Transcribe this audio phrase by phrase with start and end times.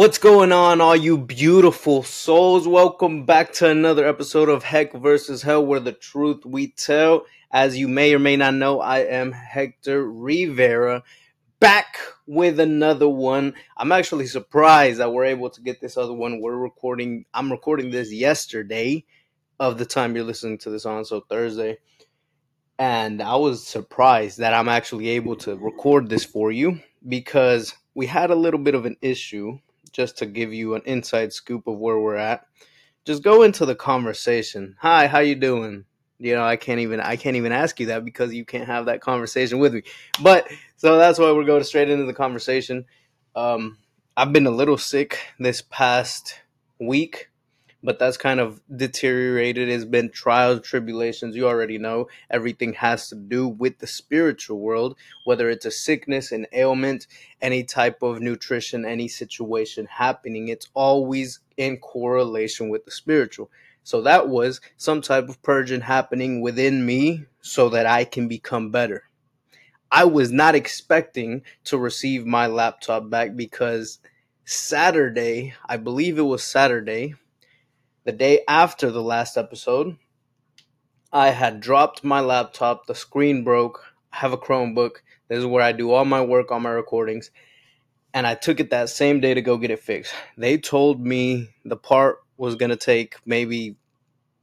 [0.00, 2.66] What's going on, all you beautiful souls?
[2.66, 7.26] Welcome back to another episode of Heck versus Hell, where the truth we tell.
[7.50, 11.02] As you may or may not know, I am Hector Rivera,
[11.60, 13.52] back with another one.
[13.76, 16.40] I'm actually surprised that we're able to get this other one.
[16.40, 19.04] We're recording, I'm recording this yesterday
[19.58, 21.76] of the time you're listening to this on, so Thursday.
[22.78, 28.06] And I was surprised that I'm actually able to record this for you because we
[28.06, 29.58] had a little bit of an issue
[29.92, 32.46] just to give you an inside scoop of where we're at.
[33.04, 34.76] Just go into the conversation.
[34.80, 35.84] Hi how you doing?
[36.18, 38.86] You know i can't even i can't even ask you that because you can't have
[38.86, 39.82] that conversation with me.
[40.22, 42.84] But so that's why we're going straight into the conversation.
[43.34, 43.78] Um
[44.16, 46.40] i've been a little sick this past
[46.78, 47.29] week
[47.82, 49.68] but that's kind of deteriorated.
[49.68, 51.34] It's been trials, tribulations.
[51.34, 56.32] You already know everything has to do with the spiritual world, whether it's a sickness,
[56.32, 57.06] an ailment,
[57.40, 60.48] any type of nutrition, any situation happening.
[60.48, 63.50] It's always in correlation with the spiritual.
[63.82, 68.70] So that was some type of purging happening within me so that I can become
[68.70, 69.04] better.
[69.90, 73.98] I was not expecting to receive my laptop back because
[74.44, 77.14] Saturday, I believe it was Saturday,
[78.04, 79.96] the day after the last episode,
[81.12, 83.84] I had dropped my laptop, the screen broke.
[84.12, 85.02] I have a Chromebook.
[85.28, 87.30] This is where I do all my work, all my recordings.
[88.14, 90.14] And I took it that same day to go get it fixed.
[90.36, 93.76] They told me the part was going to take maybe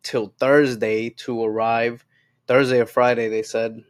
[0.03, 2.05] till Thursday to arrive.
[2.47, 3.83] Thursday or Friday, they said.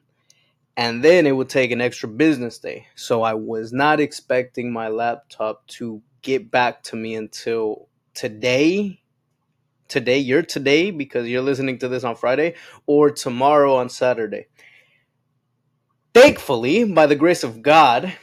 [0.76, 2.88] And then it would take an extra business day.
[2.96, 9.00] So I was not expecting my laptop to get back to me until today
[9.88, 14.48] today, your today, because you're listening to this on Friday, or tomorrow on Saturday.
[16.14, 18.14] Thankfully, by the grace of God,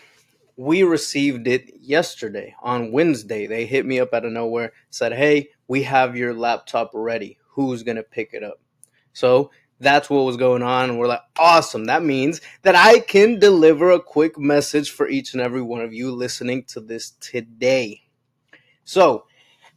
[0.57, 3.47] we received it yesterday on Wednesday.
[3.47, 7.39] They hit me up out of nowhere, said, Hey, we have your laptop ready.
[7.51, 8.61] Who's going to pick it up?
[9.13, 9.51] So
[9.81, 10.97] that's what was going on.
[10.97, 11.87] We're like, awesome.
[11.87, 15.93] That means that I can deliver a quick message for each and every one of
[15.93, 18.03] you listening to this today.
[18.85, 19.27] So,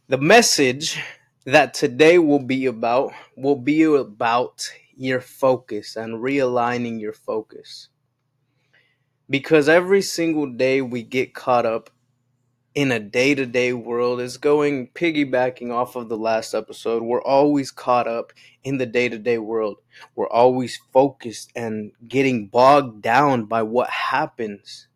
[0.08, 1.00] the message
[1.48, 7.88] that today will be about will be about your focus and realigning your focus.
[9.30, 11.88] Because every single day we get caught up
[12.74, 17.02] in a day to day world is going piggybacking off of the last episode.
[17.02, 19.78] We're always caught up in the day to day world.
[20.14, 24.86] We're always focused and getting bogged down by what happens,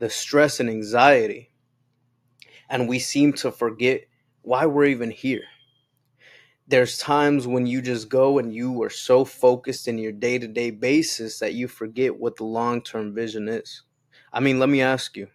[0.00, 1.52] the stress and anxiety.
[2.68, 4.08] And we seem to forget
[4.42, 5.44] why we're even here
[6.70, 11.40] there's times when you just go and you are so focused in your day-to-day basis
[11.40, 13.82] that you forget what the long-term vision is.
[14.32, 15.26] I mean let me ask you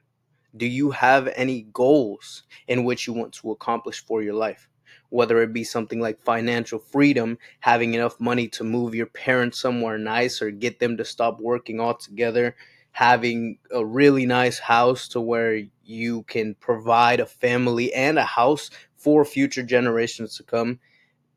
[0.55, 4.69] do you have any goals in which you want to accomplish for your life?
[5.09, 9.97] Whether it be something like financial freedom having enough money to move your parents somewhere
[9.97, 12.55] nice or get them to stop working altogether
[12.91, 18.69] having a really nice house to where you can provide a family and a house
[18.95, 20.79] for future generations to come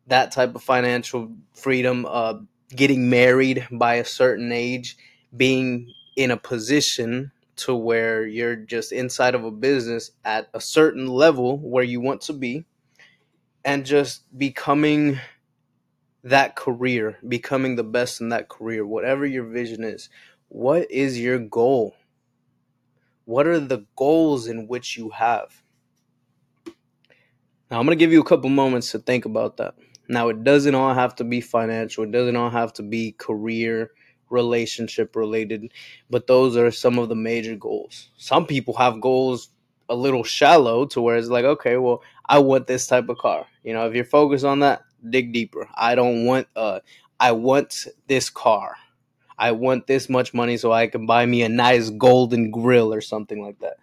[0.08, 2.34] that type of financial freedom, uh,
[2.74, 4.96] getting married by a certain age,
[5.36, 11.06] being in a position to where you're just inside of a business at a certain
[11.06, 12.64] level where you want to be,
[13.64, 15.18] and just becoming
[16.24, 20.08] that career, becoming the best in that career, whatever your vision is.
[20.48, 21.96] What is your goal?
[23.24, 25.62] What are the goals in which you have?
[27.70, 29.74] Now, I'm going to give you a couple moments to think about that.
[30.08, 33.90] Now, it doesn't all have to be financial, it doesn't all have to be career,
[34.30, 35.72] relationship related,
[36.10, 38.10] but those are some of the major goals.
[38.16, 39.50] Some people have goals
[39.88, 43.46] a little shallow to where it's like, okay, well, I want this type of car.
[43.62, 45.68] You know, if you're focused on that, dig deeper.
[45.74, 46.80] I don't want uh
[47.20, 48.76] I want this car.
[49.38, 53.00] I want this much money so I can buy me a nice golden grill or
[53.00, 53.76] something like that.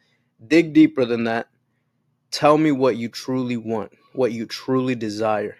[0.45, 1.47] Dig deeper than that.
[2.29, 5.55] Tell me what you truly want, what you truly desire.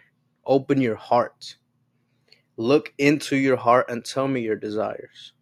[0.46, 1.56] Open your heart.
[2.58, 5.34] Look into your heart and tell me your desires.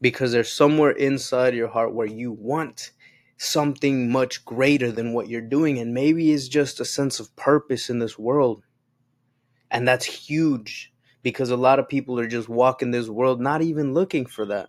[0.00, 2.92] Because there's somewhere inside your heart where you want
[3.36, 5.78] something much greater than what you're doing.
[5.78, 8.62] And maybe it's just a sense of purpose in this world.
[9.70, 10.92] And that's huge
[11.22, 14.68] because a lot of people are just walking this world not even looking for that.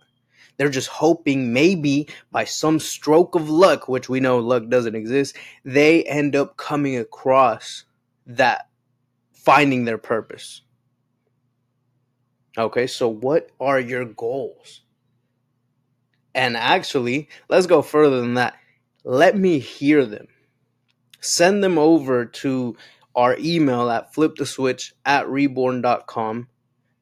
[0.56, 5.36] They're just hoping maybe by some stroke of luck, which we know luck doesn't exist,
[5.64, 7.84] they end up coming across
[8.26, 8.68] that
[9.44, 10.62] finding their purpose.
[12.58, 14.82] Okay, so what are your goals?
[16.34, 18.54] And actually, let's go further than that.
[19.04, 20.28] Let me hear them.
[21.20, 22.76] send them over to
[23.14, 26.48] our email at fliptheswitch at reborn.com.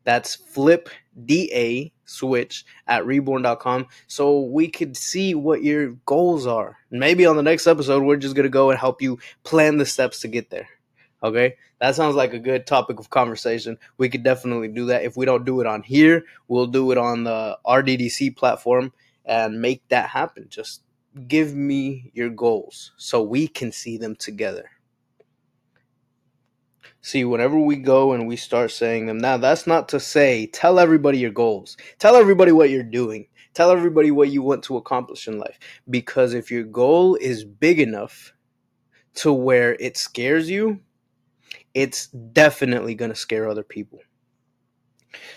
[0.04, 0.88] That's flip
[1.26, 6.78] da switch at reborn.com so we could see what your goals are.
[6.90, 9.86] Maybe on the next episode, we're just going to go and help you plan the
[9.86, 10.68] steps to get there.
[11.22, 13.78] Okay, that sounds like a good topic of conversation.
[13.96, 15.04] We could definitely do that.
[15.04, 18.92] If we don't do it on here, we'll do it on the RDDC platform
[19.24, 20.46] and make that happen.
[20.48, 20.82] Just
[21.28, 24.69] give me your goals so we can see them together.
[27.02, 30.78] See, whenever we go and we start saying them, now that's not to say tell
[30.78, 35.28] everybody your goals, tell everybody what you're doing, tell everybody what you want to accomplish
[35.28, 35.58] in life.
[35.90, 38.32] Because if your goal is big enough
[39.14, 40.80] to where it scares you,
[41.75, 44.00] it's definitely going to scare other people.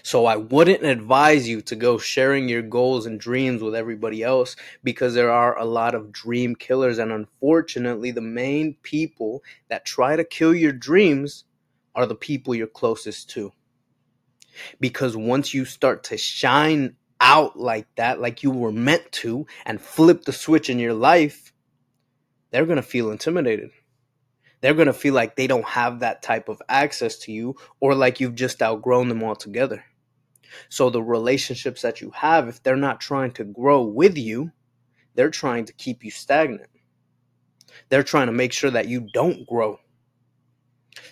[0.04, 4.56] So I wouldn't advise you to go sharing your goals and dreams with everybody else
[4.84, 6.98] because there are a lot of dream killers.
[6.98, 11.44] And unfortunately, the main people that try to kill your dreams
[11.94, 13.52] are the people you're closest to.
[14.80, 19.82] Because once you start to shine out like that, like you were meant to, and
[19.82, 21.52] flip the switch in your life,
[22.52, 23.72] they're going to feel intimidated.
[24.66, 27.94] They're going to feel like they don't have that type of access to you or
[27.94, 29.86] like you've just outgrown them altogether.
[30.70, 34.52] So the relationships that you have, if they're not trying to grow with you,
[35.14, 36.72] they're trying to keep you stagnant.
[37.90, 39.78] They're trying to make sure that you don't grow.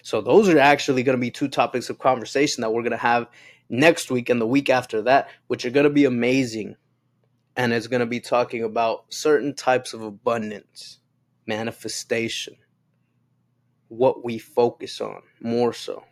[0.01, 2.97] So those are actually going to be two topics of conversation that we're going to
[2.97, 3.27] have
[3.69, 6.75] next week and the week after that, which are going to be amazing.
[7.55, 10.97] And it's going to be talking about certain types of abundance,
[11.45, 12.55] manifestation,
[13.97, 16.03] what we focus on more so.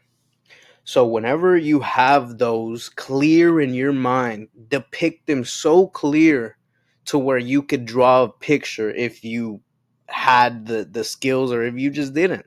[0.83, 6.57] So, whenever you have those clear in your mind, depict them so clear
[7.06, 9.62] to where you could draw a picture if you
[10.07, 12.45] had the, the skills or if you just didn't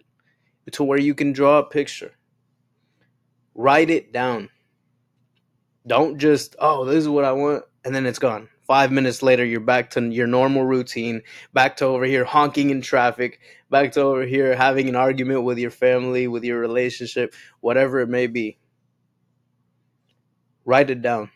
[0.72, 2.12] to where you can draw a picture.
[3.54, 4.50] Write it down.
[5.87, 8.48] Don't just, oh, this is what I want, and then it's gone.
[8.66, 11.22] Five minutes later, you're back to your normal routine,
[11.52, 13.40] back to over here honking in traffic,
[13.70, 18.08] back to over here having an argument with your family, with your relationship, whatever it
[18.08, 18.58] may be.
[20.64, 21.31] Write it down.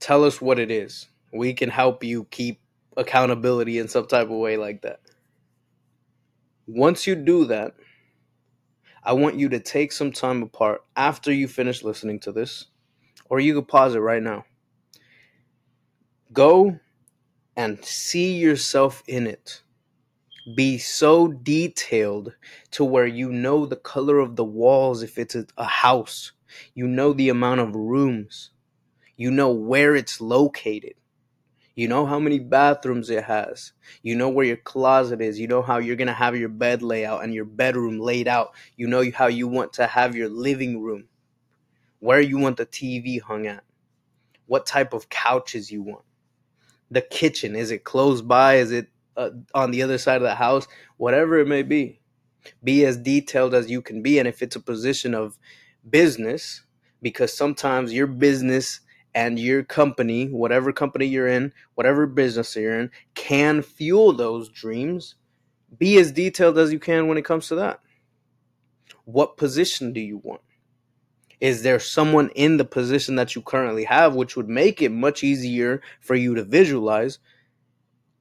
[0.00, 1.08] Tell us what it is.
[1.32, 2.60] We can help you keep
[2.96, 5.00] accountability in some type of way like that.
[6.66, 7.74] Once you do that,
[9.04, 12.66] I want you to take some time apart after you finish listening to this,
[13.30, 14.44] or you could pause it right now.
[16.32, 16.78] Go
[17.56, 19.62] and see yourself in it.
[20.54, 22.34] Be so detailed
[22.72, 26.32] to where you know the color of the walls if it's a house,
[26.74, 28.50] you know the amount of rooms,
[29.16, 30.94] you know where it's located.
[31.74, 33.72] You know how many bathrooms it has.
[34.02, 35.38] You know where your closet is.
[35.38, 38.52] You know how you're going to have your bed layout and your bedroom laid out.
[38.76, 41.04] You know how you want to have your living room.
[42.00, 43.64] Where you want the TV hung at.
[44.46, 46.04] What type of couches you want.
[46.90, 47.54] The kitchen.
[47.56, 48.56] Is it close by?
[48.56, 50.66] Is it uh, on the other side of the house?
[50.96, 52.00] Whatever it may be.
[52.64, 54.18] Be as detailed as you can be.
[54.18, 55.38] And if it's a position of
[55.88, 56.62] business,
[57.02, 58.80] because sometimes your business
[59.14, 65.16] and your company, whatever company you're in, whatever business you're in, can fuel those dreams.
[65.76, 67.80] Be as detailed as you can when it comes to that.
[69.04, 70.40] What position do you want?
[71.40, 75.22] Is there someone in the position that you currently have, which would make it much
[75.22, 77.18] easier for you to visualize?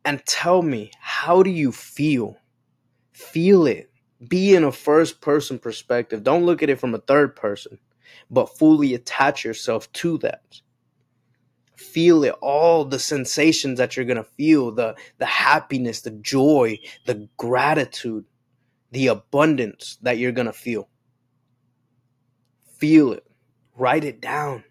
[0.06, 2.38] And tell me, how do you feel?
[3.12, 3.92] Feel it.
[4.28, 6.24] Be in a first person perspective.
[6.24, 7.80] Don't look at it from a third person,
[8.30, 10.42] but fully attach yourself to that
[11.78, 16.78] feel it all the sensations that you're going to feel the the happiness the joy
[17.06, 18.26] the gratitude
[18.92, 20.90] the abundance that you're going to feel
[22.80, 23.26] feel it.
[23.76, 24.64] Write it down.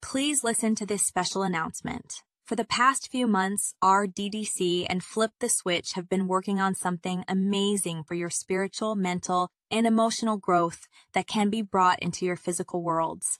[0.00, 2.22] Please listen to this special announcement.
[2.46, 7.24] For the past few months, RDDC and Flip the Switch have been working on something
[7.28, 12.82] amazing for your spiritual, mental, and emotional growth that can be brought into your physical
[12.82, 13.38] worlds.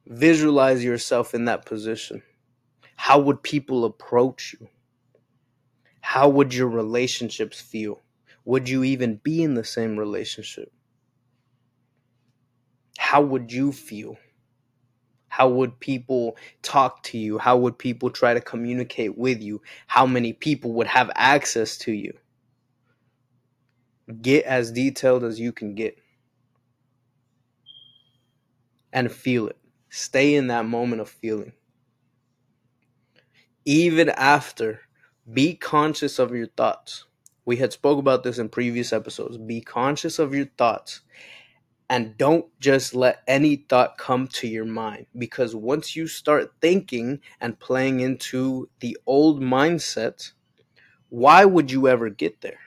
[0.07, 2.23] Visualize yourself in that position.
[2.97, 4.69] How would people approach you?
[6.01, 8.01] How would your relationships feel?
[8.45, 10.73] Would you even be in the same relationship?
[13.01, 14.19] How would you feel?
[15.29, 17.39] How would people talk to you?
[17.39, 19.63] How would people try to communicate with you?
[19.87, 22.13] How many people would have access to you?
[24.21, 25.99] Get as detailed as you can get
[28.93, 29.57] and feel it.
[29.89, 31.53] Stay in that moment of feeling.
[33.65, 34.83] Even after,
[35.33, 37.07] be conscious of your thoughts.
[37.47, 39.39] We had spoke about this in previous episodes.
[39.39, 41.01] Be conscious of your thoughts
[41.91, 47.19] and don't just let any thought come to your mind because once you start thinking
[47.41, 50.31] and playing into the old mindset,
[51.09, 52.61] why would you ever get there?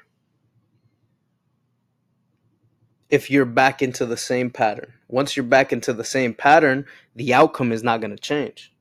[3.09, 4.93] If you're back into the same pattern.
[5.07, 8.73] Once you're back into the same pattern, the outcome is not going to change.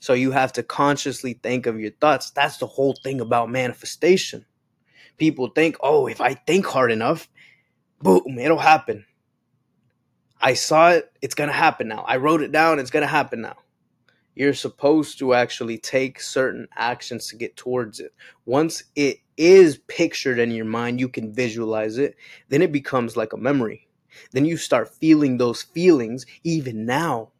[0.00, 2.30] So you have to consciously think of your thoughts.
[2.30, 4.46] That's the whole thing about manifestation.
[5.16, 7.28] People think, oh, if I think hard enough,
[8.02, 9.06] boom, it'll happen
[10.40, 12.04] I saw it, it's going to happen now.
[12.06, 13.56] I wrote it down, it's going to happen now.
[14.34, 18.12] You're supposed to actually take certain actions to get towards it.
[18.44, 22.16] Once it is pictured in your mind, you can visualize it,
[22.50, 23.88] then it becomes like a memory.
[24.32, 27.30] Then you start feeling those feelings even now.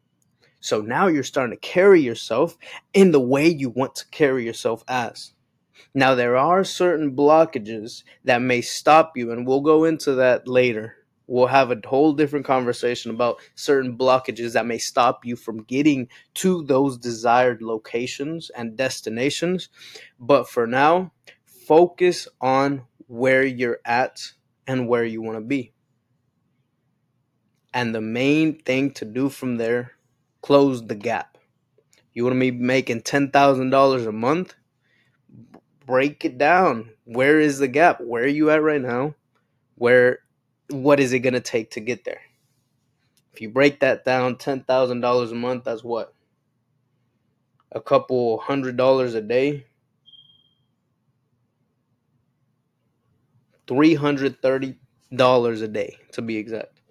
[0.59, 2.57] So now you're starting to carry yourself
[2.93, 5.33] in the way you want to carry yourself as.
[5.93, 10.96] Now, there are certain blockages that may stop you, and we'll go into that later
[11.27, 16.07] we'll have a whole different conversation about certain blockages that may stop you from getting
[16.35, 19.69] to those desired locations and destinations.
[20.19, 21.11] But for now,
[21.45, 24.31] focus on where you're at
[24.65, 25.73] and where you want to be.
[27.73, 29.91] And the main thing to do from there,
[30.41, 31.37] close the gap.
[32.13, 34.55] You want to be making $10,000 a month?
[35.85, 36.89] Break it down.
[37.03, 38.01] Where is the gap?
[38.01, 39.13] Where are you at right now?
[39.75, 40.19] Where
[40.69, 42.21] what is it going to take to get there?
[43.33, 46.13] If you break that down, $10,000 a month, that's what?
[47.71, 49.65] A couple hundred dollars a day?
[53.67, 56.81] $330 a day, to be exact.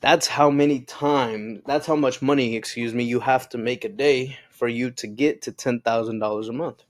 [0.00, 3.88] That's how many times, that's how much money, excuse me, you have to make a
[3.88, 6.82] day for you to get to $10,000 a month.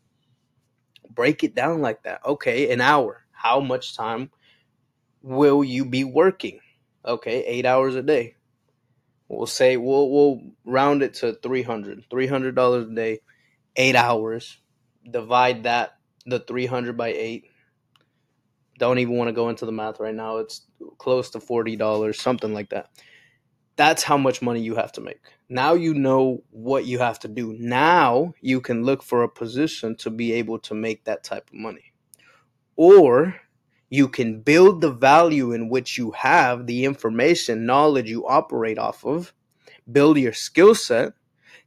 [1.11, 2.25] Break it down like that.
[2.25, 3.25] Okay, an hour.
[3.33, 4.31] How much time
[5.25, 6.61] will you be working?
[7.05, 8.37] Okay, eight hours a day.
[9.29, 13.21] We'll say we'll we'll round it to 300 $300 a day,
[13.77, 14.59] eight hours.
[15.11, 17.47] Divide that the 300 by eight.
[18.79, 20.39] Don't even want to go into the math right now.
[20.39, 20.63] It's
[20.99, 22.91] close to $40, something like that.
[23.77, 25.21] That's how much money you have to make.
[25.49, 27.57] Now you know what you have to do.
[27.59, 31.55] Now you can look for a position to be able to make that type of
[31.55, 31.93] money.
[32.77, 33.37] Or
[33.91, 39.05] you can build the value in which you have the information knowledge you operate off
[39.05, 39.33] of
[39.91, 41.13] build your skill set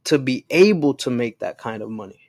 [0.04, 2.20] to be able to make that kind of money.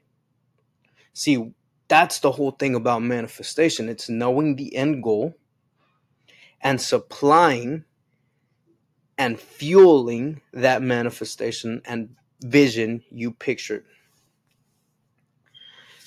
[1.13, 1.53] See
[1.87, 3.89] that's the whole thing about manifestation.
[3.89, 5.35] It's knowing the end goal
[6.61, 7.85] and supplying
[9.17, 13.85] and fueling that manifestation and vision you pictured.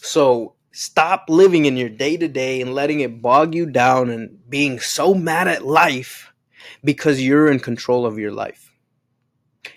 [0.00, 4.38] So Stop living in your day to day and letting it bog you down and
[4.48, 6.32] being so mad at life
[6.82, 8.72] because you're in control of your life.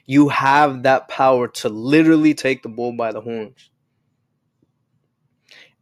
[0.06, 3.70] You have that power to literally take the bull by the horns.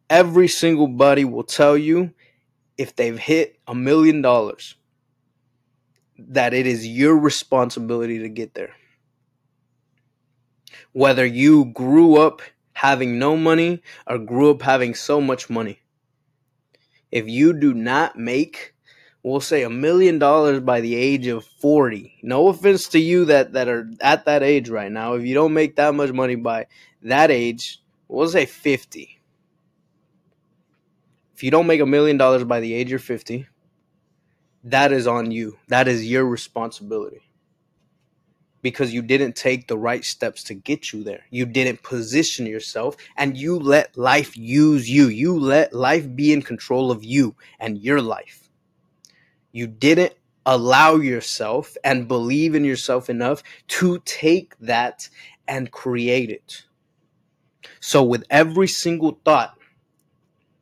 [0.09, 2.13] Every single buddy will tell you
[2.77, 4.75] if they've hit a million dollars
[6.17, 8.73] that it is your responsibility to get there.
[10.91, 12.41] Whether you grew up
[12.73, 15.79] having no money or grew up having so much money.
[17.11, 18.73] If you do not make,
[19.21, 23.53] we'll say a million dollars by the age of 40, no offense to you that,
[23.53, 26.67] that are at that age right now, if you don't make that much money by
[27.03, 29.21] that age, we'll say 50.
[31.35, 33.47] If you don't make a million dollars by the age of 50,
[34.65, 35.57] that is on you.
[35.67, 37.21] That is your responsibility
[38.63, 41.25] because you didn't take the right steps to get you there.
[41.29, 45.07] You didn't position yourself and you let life use you.
[45.07, 48.49] You let life be in control of you and your life.
[49.51, 50.13] You didn't
[50.45, 55.09] allow yourself and believe in yourself enough to take that
[55.47, 56.63] and create it.
[57.79, 59.57] So, with every single thought,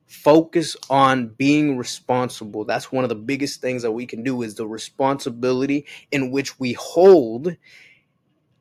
[0.07, 2.65] focus on being responsible.
[2.65, 6.59] That's one of the biggest things that we can do is the responsibility in which
[6.59, 7.55] we hold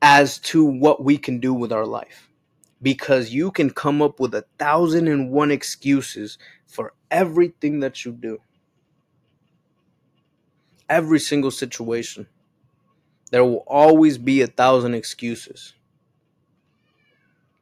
[0.01, 2.29] as to what we can do with our life.
[2.81, 8.11] Because you can come up with a thousand and one excuses for everything that you
[8.11, 8.39] do.
[10.89, 12.27] Every single situation.
[13.31, 15.73] There will always be a thousand excuses.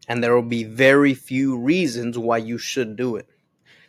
[0.08, 3.28] And there will be very few reasons why you should do it.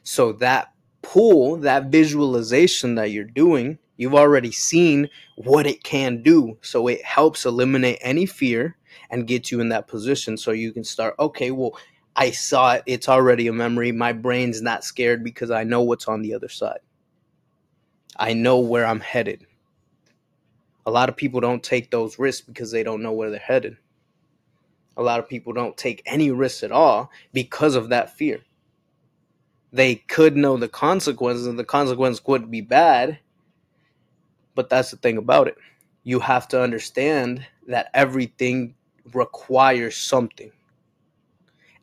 [0.02, 6.56] So that pull, that visualization that you're doing, You've already seen what it can do.
[6.62, 8.78] So it helps eliminate any fear
[9.10, 11.76] and get you in that position so you can start, okay, well,
[12.16, 12.82] I saw it.
[12.86, 13.92] It's already a memory.
[13.92, 16.78] My brain's not scared because I know what's on the other side.
[18.16, 19.46] I know where I'm headed.
[20.86, 23.76] A lot of people don't take those risks because they don't know where they're headed.
[24.96, 28.40] A lot of people don't take any risks at all because of that fear.
[29.74, 33.18] They could know the consequences, and the consequence could be bad,
[34.60, 35.56] but that's the thing about it.
[36.04, 38.74] You have to understand that everything
[39.14, 40.52] requires something.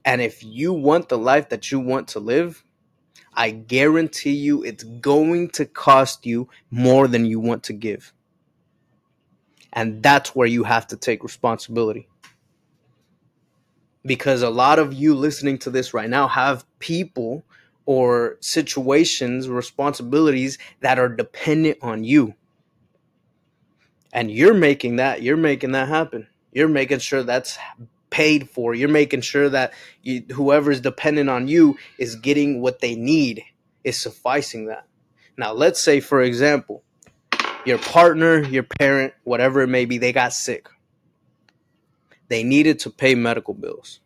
[0.06, 2.64] And if you want the life that you want to live,
[3.34, 8.14] I guarantee you it's going to cost you more than you want to give.
[9.74, 12.08] And that's where you have to take responsibility.
[14.06, 17.44] Because a lot of you listening to this right now have people
[17.88, 22.36] or situations, responsibilities that are dependent on you
[24.18, 26.26] and you're making that you're making that happen.
[26.52, 27.60] You're making sure that's
[28.10, 28.74] paid for.
[28.74, 33.44] You're making sure that you, whoever's dependent on you is getting what they need
[33.84, 34.88] is sufficing that.
[35.38, 36.84] Now let's say for example
[37.64, 40.68] your partner your parent whatever it may be they got sick.
[42.28, 44.00] They needed to pay medical bills.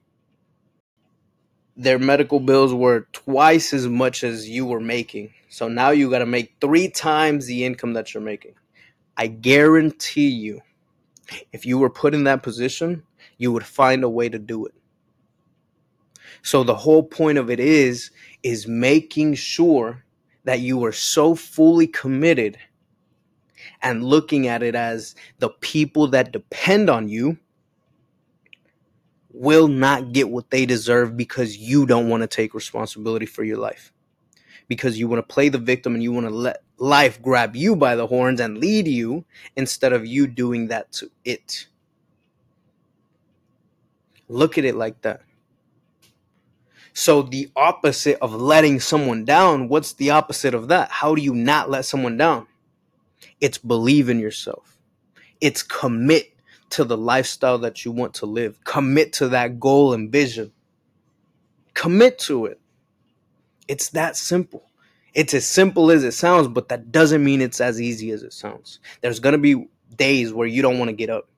[1.78, 5.34] Their medical bills were twice as much as you were making.
[5.48, 8.56] So now you got to make three times the income that you're making
[9.18, 10.62] I guarantee you,
[11.52, 13.04] if you were put in that position,
[13.38, 14.74] you would find a way to do it.
[16.44, 18.12] So the whole point of it is
[18.44, 20.04] is making sure
[20.44, 22.58] that you are so fully committed
[23.82, 27.38] and looking at it as the people that depend on you
[29.34, 33.58] will not get what they deserve because you don't want to take responsibility for your
[33.58, 33.94] life
[34.72, 37.76] because you want to play the victim and you want to let life grab you
[37.76, 39.26] by the horns and lead you
[39.58, 41.68] instead of you doing that to it.
[44.30, 45.24] Look at it like that.
[46.94, 50.90] So, the opposite of letting someone down, what's the opposite of that?
[50.90, 52.48] How do you not let someone down?
[53.42, 54.78] It's believe in yourself,
[55.42, 56.34] it's commit
[56.70, 60.54] to the lifestyle that you want to live, commit to that goal and vision,
[61.74, 62.61] commit to it.
[63.72, 64.70] It's that simple.
[65.14, 68.34] It's as simple as it sounds, but that doesn't mean it's as easy as it
[68.34, 68.82] sounds.
[69.00, 71.30] There's going to be days where you don't want to get up.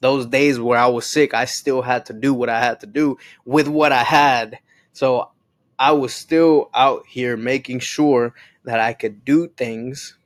[0.00, 2.88] Those days where I was sick, I still had to do what I had to
[2.88, 4.58] do with what I had.
[4.94, 5.30] So
[5.78, 10.18] I was still out here making sure that I could do things.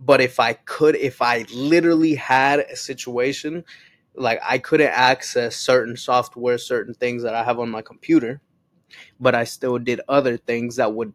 [0.00, 3.62] But if I could, if I literally had a situation
[4.16, 8.40] like I couldn't access certain software, certain things that I have on my computer,
[9.20, 11.12] but I still did other things that would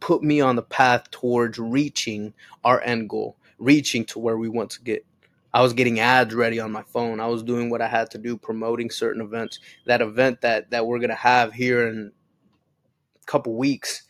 [0.00, 4.70] put me on the path towards reaching our end goal, reaching to where we want
[4.70, 5.06] to get.
[5.54, 7.20] I was getting ads ready on my phone.
[7.20, 9.60] I was doing what I had to do, promoting certain events.
[9.86, 12.12] That event that that we're gonna have here in
[13.22, 14.02] a couple weeks,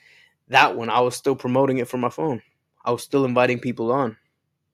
[0.49, 2.43] that one I was still promoting it from my phone.
[2.85, 4.17] I was still inviting people on,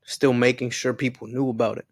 [0.05, 1.87] still making sure people knew about it.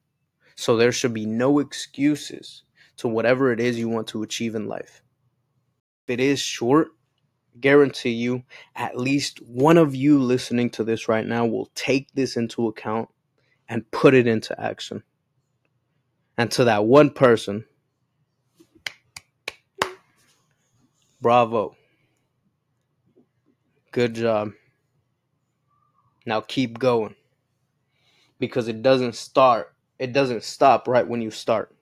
[0.57, 2.63] So there should be no excuses
[2.99, 5.03] to whatever it is you want to achieve in life
[6.11, 6.89] it is short,
[7.61, 8.43] guarantee you
[8.75, 13.09] at least one of you listening to this right now will take this into account
[13.69, 15.03] and put it into action.
[16.39, 17.65] And to that one person,
[21.21, 21.77] Bravo.
[23.93, 24.53] Good job.
[26.27, 27.15] Now keep going.
[28.39, 31.76] Because it doesn't start, it doesn't stop right when you start.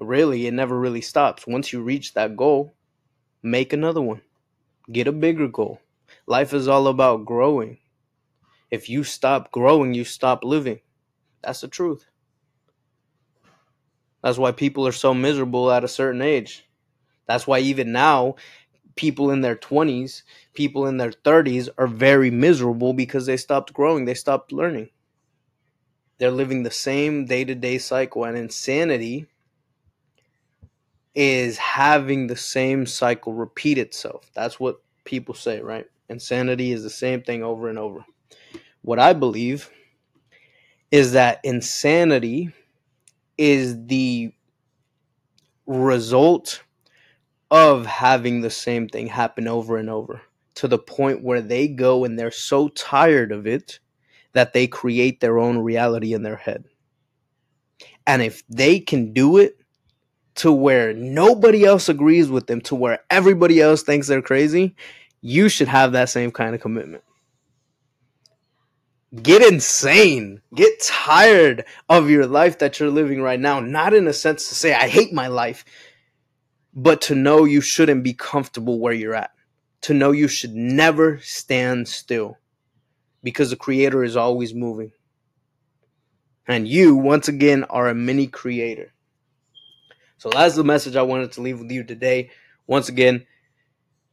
[0.00, 1.46] Really, it never really stops.
[1.46, 2.74] Once you reach that goal,
[3.42, 4.22] make another one.
[4.92, 5.80] Get a bigger goal.
[6.26, 7.78] Life is all about growing.
[8.70, 10.80] If you stop growing, you stop living.
[11.42, 12.06] That's the truth.
[14.22, 16.66] That's why people are so miserable at a certain age.
[17.26, 18.36] That's why even now,
[18.96, 24.04] people in their 20s, people in their 30s are very miserable because they stopped growing,
[24.04, 24.90] they stopped learning.
[26.18, 29.26] They're living the same day to day cycle, and insanity
[31.14, 34.30] is having the same cycle repeat itself.
[34.34, 35.86] That's what people say, right?
[36.08, 38.04] Insanity is the same thing over and over.
[38.82, 39.70] What I believe
[40.90, 42.52] is that insanity
[43.38, 44.32] is the
[45.66, 46.62] result
[47.50, 50.20] of having the same thing happen over and over
[50.56, 53.78] to the point where they go and they're so tired of it
[54.32, 56.64] that they create their own reality in their head.
[58.06, 59.59] And if they can do it
[60.40, 64.74] to where nobody else agrees with them, to where everybody else thinks they're crazy,
[65.20, 67.04] you should have that same kind of commitment.
[69.22, 70.40] Get insane.
[70.54, 73.60] Get tired of your life that you're living right now.
[73.60, 75.62] Not in a sense to say, I hate my life,
[76.72, 79.32] but to know you shouldn't be comfortable where you're at.
[79.82, 82.38] To know you should never stand still
[83.22, 84.92] because the creator is always moving.
[86.48, 88.94] And you, once again, are a mini creator.
[90.20, 92.28] So that's the message I wanted to leave with you today.
[92.66, 93.24] Once again,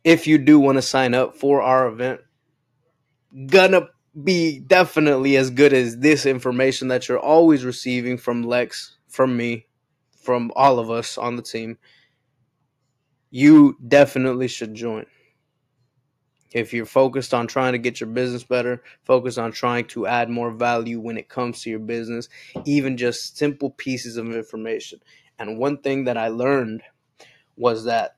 [0.06, 2.22] if you do want to sign up for our event,
[3.48, 3.90] gonna
[4.24, 9.68] be definitely as good as this information that you're always receiving from Lex, from me,
[10.18, 11.78] from all of us on the team.
[13.30, 15.08] You definitely should join.
[16.54, 20.30] If you're focused on trying to get your business better, focus on trying to add
[20.30, 22.30] more value when it comes to your business,
[22.64, 25.02] even just simple pieces of information.
[25.40, 26.82] And one thing that I learned
[27.56, 28.16] was that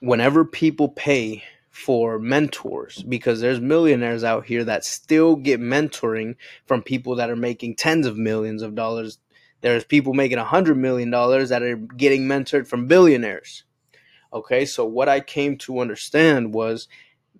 [0.00, 6.34] whenever people pay for mentors because there's millionaires out here that still get mentoring
[6.66, 9.18] from people that are making tens of millions of dollars
[9.60, 13.64] there's people making a hundred million dollars that are getting mentored from billionaires.
[14.32, 16.88] Okay so what i came to understand was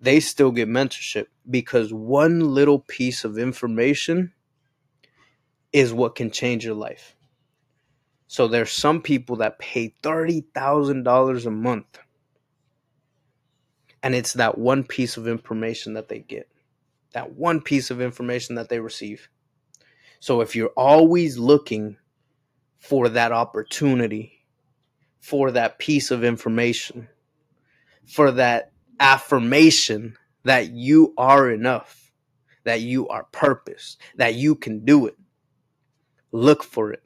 [0.01, 4.33] they still get mentorship because one little piece of information
[5.73, 7.17] is what can change your life
[8.31, 11.99] so there's some people that pay $30,000 a month.
[14.05, 16.49] And it's that one piece of information that they get.
[17.13, 19.29] That one piece of information that they receive.
[20.21, 21.97] So if you're always looking
[22.79, 24.47] for that opportunity
[25.19, 27.09] for that piece of information
[28.07, 32.13] for that affirmation that you are enough
[32.63, 35.17] that you are purpose that you can do it
[36.31, 37.03] look for it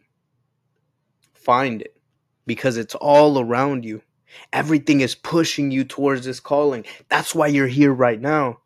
[1.45, 1.97] find it
[2.47, 4.03] because it's all around you
[4.53, 6.85] Everything is pushing you towards this calling.
[7.09, 8.61] That's why you're here right now.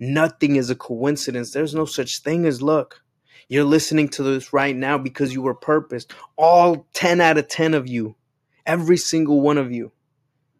[0.00, 1.52] Nothing is a coincidence.
[1.52, 3.00] There's no such thing as luck.
[3.48, 6.12] You're listening to this right now because you were purposed.
[6.36, 8.14] All 10 out of 10 of you,
[8.66, 9.92] every single one of you.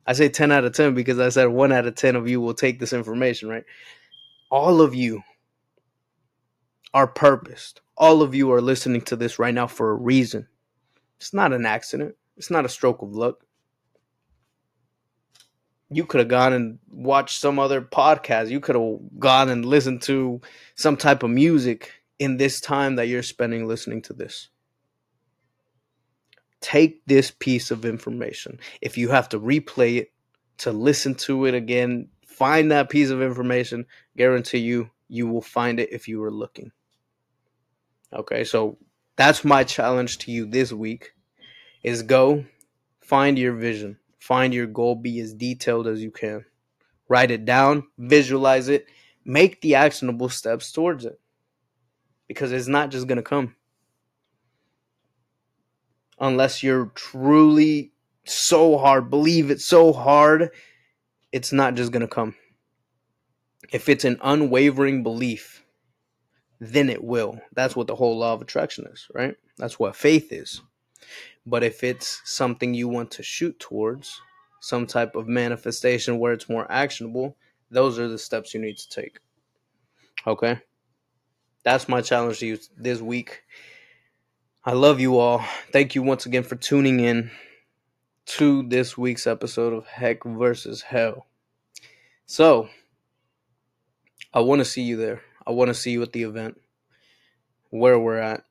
[0.07, 2.41] I say 10 out of 10 because I said 1 out of 10 of you
[2.41, 3.65] will take this information, right?
[4.51, 5.23] All of you
[6.95, 7.83] are purposed.
[7.97, 10.49] All of you are listening to this right now for a reason.
[11.19, 13.45] It's not an accident, it's not a stroke of luck
[15.91, 18.51] you could have gone and watched some other podcast.
[18.51, 20.41] You could have gone and listened to
[20.75, 24.49] some type of music in this time that you're spending listening to this.
[26.61, 28.59] Take this piece of information.
[28.83, 30.13] If you have to replay it
[30.59, 33.87] to listen to it again, find that piece of information.
[34.17, 36.73] Guarantee you, you will find it if you were looking.
[38.13, 38.77] Okay, so
[39.19, 41.13] that's my challenge to you this week
[41.83, 42.47] is go
[43.03, 46.45] find your vision Find your goal, be as detailed as you can.
[47.09, 48.85] Write it down, visualize it,
[49.25, 51.19] make the actionable steps towards it.
[52.27, 53.57] Because it's not just going to come.
[56.21, 57.93] Unless you're truly
[58.25, 60.51] so hard, believe it so hard,
[61.33, 62.35] it's not just going to come.
[63.73, 65.65] If it's an unwavering belief,
[66.61, 67.41] then it will.
[67.53, 69.37] That's what the whole law of attraction is, right?
[69.57, 70.61] That's what faith is.
[71.47, 74.21] But if it's something you want to shoot towards,
[74.61, 77.37] some type of manifestation where it's more actionable,
[77.71, 79.19] those are the steps you need to take.
[80.27, 80.61] Okay?
[81.65, 83.43] That's my challenge to you this week.
[84.65, 85.45] I love you all.
[85.73, 87.31] Thank you once again for tuning in
[88.27, 91.27] to this week's episode of Heck versus Hell.
[92.27, 92.69] So,
[94.35, 95.23] I want to see you there.
[95.49, 96.61] I want to see you at the event,
[97.71, 98.45] where we're at.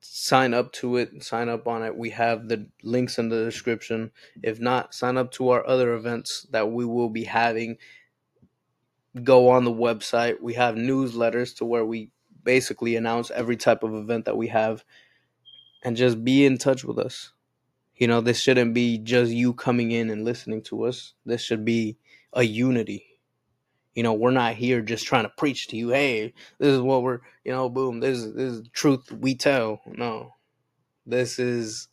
[0.00, 1.96] Sign up to it, sign up on it.
[1.96, 4.10] We have the links in the description.
[4.42, 7.78] If not, sign up to our other events that we will be having.
[9.22, 10.40] Go on the website.
[10.42, 12.10] We have newsletters to where we
[12.42, 14.84] basically announce every type of event that we have
[15.84, 17.32] and just be in touch with us.
[17.94, 21.14] You know, this shouldn't be just you coming in and listening to us.
[21.24, 21.98] This should be
[22.32, 23.07] a unity.
[23.98, 27.02] You know, we're not here just trying to preach to you, hey, this is what
[27.02, 29.80] we're, you know, boom, this is, this is truth we tell.
[29.86, 30.34] No.
[31.04, 31.88] This is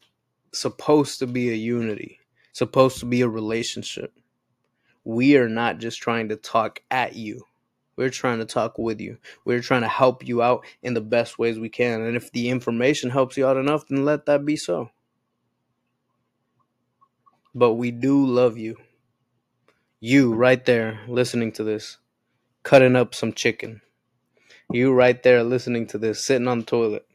[0.53, 2.19] supposed to be a unity,
[2.53, 4.13] supposed to be a relationship.
[5.03, 7.41] We are not just trying to talk at you.
[7.95, 9.17] We're trying to talk with you.
[9.43, 12.01] We're trying to help you out in the best ways we can.
[12.01, 14.91] And if the information helps you out enough, then let that be so.
[17.55, 18.77] But we do love you.
[20.07, 21.97] You right there listening to this,
[22.61, 23.81] cutting up some chicken.
[24.71, 27.07] You right there listening to this, sitting on the toilet.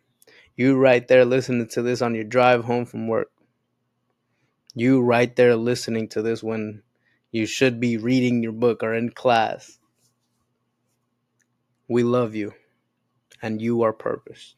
[0.57, 3.31] You right there listening to this on your drive home from work.
[4.74, 6.83] You right there listening to this when
[7.31, 9.79] you should be reading your book or in class.
[11.87, 12.55] We love you,
[13.40, 14.57] and you are purpose.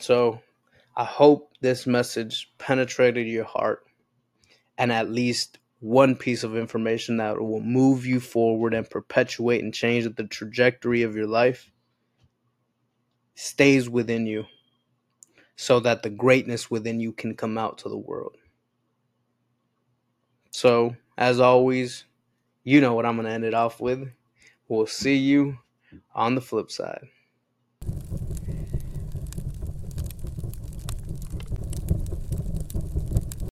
[0.00, 0.40] So,
[0.96, 3.84] I hope this message penetrated your heart
[4.76, 9.74] and at least one piece of information that will move you forward and perpetuate and
[9.74, 11.70] change the trajectory of your life
[13.34, 14.44] stays within you
[15.56, 18.36] so that the greatness within you can come out to the world.
[20.50, 22.04] So, as always,
[22.64, 24.08] you know what I'm going to end it off with.
[24.68, 25.58] We'll see you
[26.14, 27.06] on the flip side.